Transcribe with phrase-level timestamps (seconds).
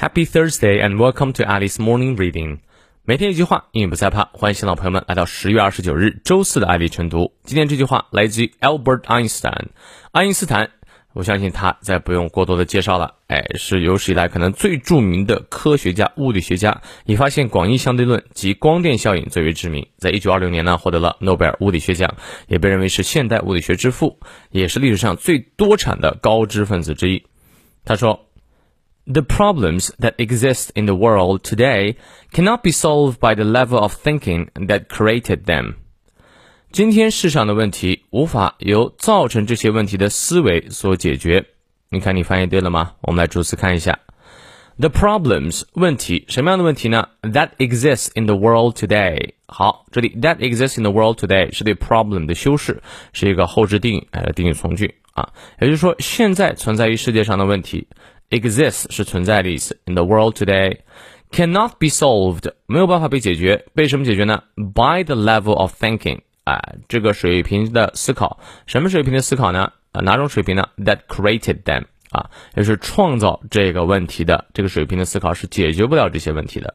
[0.00, 2.60] Happy Thursday and welcome to Alice Morning Reading。
[3.04, 4.30] 每天一句话，英语不再怕。
[4.32, 7.34] 欢迎新老朋友们来到十月二十九日周四的爱丽晨读。
[7.44, 9.66] 今天这句话来自于 Albert Einstein，
[10.12, 10.70] 爱因斯坦。
[11.12, 13.16] 我相信他再不用过多的介绍了。
[13.26, 19.86] 哎，是有史以来可能最著名的科学家、物理学家，以发现广义相对论及光电效应最为知名。
[19.98, 22.14] 在一九二六年呢，获得了诺贝尔物理学奖，
[22.48, 24.18] 也被认为是现代物理学之父，
[24.50, 27.26] 也是历史上最多产的高知分子之一。
[27.84, 28.29] 他说。
[29.09, 31.97] The problems that exist in the world today
[32.31, 35.75] cannot be solved by the level of thinking that created them.
[36.71, 41.45] 今天世上的问题无法由造成这些问题的思维所解决。
[41.89, 42.93] 你看，你翻译对了吗？
[43.01, 43.99] 我们来逐词看一下。
[44.77, 47.09] The problems 问题什么样的问题呢？
[47.21, 49.33] That exists in the world today。
[49.45, 52.81] 好，这里 that exists in the world today 是对 problem 的修饰，
[53.13, 55.29] 是一个后置定语，呃，定语从句啊。
[55.61, 57.87] 也就是说，现在存在于世界上的问题。
[58.30, 59.78] Exists 是存在的意思。
[59.84, 60.78] In the world today
[61.30, 69.72] cannot be solved 没有办法被解决，被什么解决呢？By the level of thinking 啊，这个水平的思考，什么水平的思考呢？
[69.92, 76.74] 啊，哪种水平呢？That created them 啊，就是创造这个问题的这个水平的思考是解决不了这些问题的。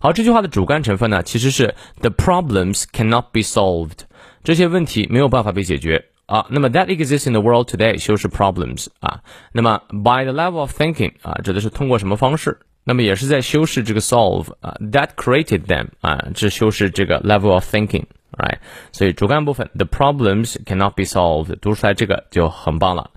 [0.00, 4.00] 好，这句话的主干成分呢，其实是 the problems cannot be solved，
[4.44, 6.06] 这些问题没有办法被解决。
[6.25, 12.59] 啊，那么 that exists in the world today 修饰 problems 啊，那么 by the level of thinking 啊，指的是通过什么方式？
[12.83, 18.57] 那么也是在修饰这个 solve 啊，that created them 啊，这修饰这个 level of thinking，right？
[18.91, 23.11] 所以主干部分 the problems cannot be solved，读出来这个就很棒了。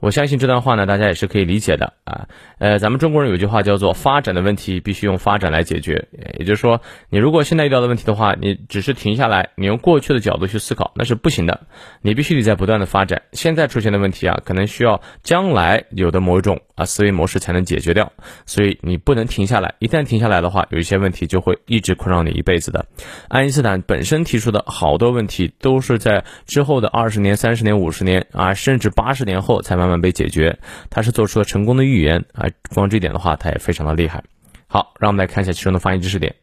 [0.00, 2.28] 我相信这段话呢，大家也是可以理解的啊。
[2.58, 6.06] 呃，咱们中国人有句话叫做“发展的问题必须用发展来解决”，
[6.38, 11.66] 也就是说，你如果现在遇到的问题的话，你只是停下来，你用过去的角度去思考，那是不行的。
[12.02, 13.22] 你必须得在不断的发展。
[13.32, 18.12] 现在出现的问题啊，可能需要将来有的某一种啊思维模式才能解决掉。
[18.44, 22.84] 所以你不能停下来，一旦停下来的话，有一些问题就会一直困扰你一辈子的。
[23.28, 29.93] 爱因斯坦本身提出的好多问题，都是在之后的二十年、三十年、五十年啊，甚至八十年后才慢慢。
[30.00, 30.58] 被解决，
[30.90, 32.48] 他是做出了成功的预言啊！
[32.74, 34.24] 光这一点的话，他也非常的厉害。
[34.66, 36.34] 好，让我们来看一下其中的发音知识点。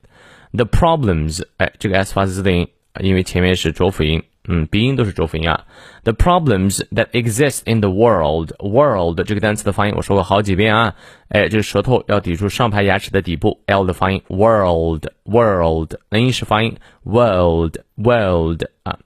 [0.53, 2.67] The problems，哎，这个 s 发字的音，
[2.99, 5.65] 因为前面是浊辅音，嗯，鼻音都是浊辅音啊。
[6.03, 10.95] The problems that exist in the world，world 这个单词的发音我说过好几遍啊，
[11.29, 18.97] 哎，这个舌头要抵住上排牙齿的底部，l 的发音，world，world，那音是发音，world，world 啊。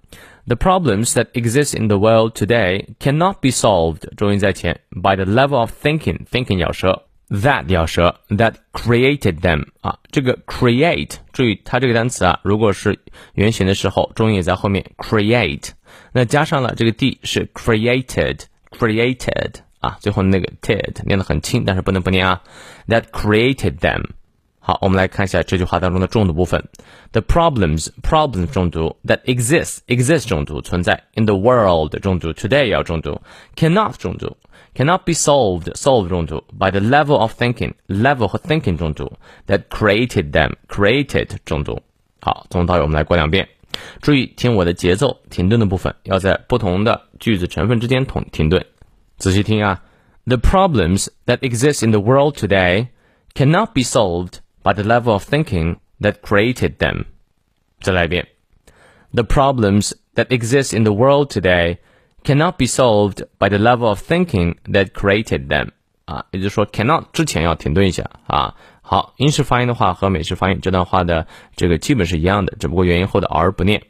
[0.46, 6.58] The problems that exist in the world today cannot be solved，重音在前，by the level of thinking，thinking
[6.58, 12.98] 咬舌，that 咬舌，that created them 啊，这个 create，注意它这个单词啊，如果是
[13.34, 15.70] 原形的时候，重音也在后面，create，
[16.12, 22.42] 那加上了这个 d 是 created，created 啊，最后那个 ted 念得很轻，但是不能不念啊，
[22.88, 24.06] that created them。
[24.64, 26.68] 好，我们来看一下这句话当中的重读部分。
[27.12, 33.20] The problems problems 重读，that exist exist 重读存在，in the world 重读，today 要重读，
[33.56, 34.36] cannot 重读，
[34.74, 39.10] cannot be solved solved 重读，by the level of thinking level 和 thinking 重读，
[39.46, 41.80] that created them created 重读。
[42.20, 43.48] 好，从头到尾我们来过两遍，
[44.02, 48.66] 注意听我的节奏，停顿的部分要在不同的句子成分之间同停顿，
[49.16, 49.82] 仔细听啊。
[50.26, 52.88] The problems that exist in the world today
[53.34, 57.04] cannot be solved by the level of thinking that created them.
[57.80, 58.26] 再来一遍.
[59.12, 61.78] The problems that exist in the world today
[62.24, 65.70] cannot be solved by the level of thinking that created them.
[66.04, 68.54] 啊，也就是说，cannot 之前要停顿一下啊。
[68.82, 73.82] 好，英式发音的话和美式发音这段话的这个基本是一样的，只不过元音后的 r 不念。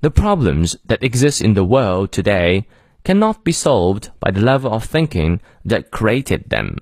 [0.00, 2.64] The problems that exist in the world today
[3.04, 6.78] cannot be solved by the level of thinking that created them.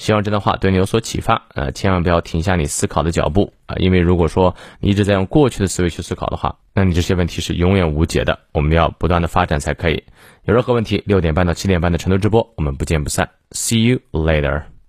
[0.00, 8.38] 希望这段话对你有所启发，呃，千万不要停下你思考的脚步啊，因为如果说你一直在用过去的思维去思考的话，那你这些问题是永远无解的。
[8.52, 10.02] 我们要不断的发展才可以。
[10.44, 13.28] 有任何问题，六点半到七点半的成都直播，我们不见不散。
[13.50, 14.79] See you later.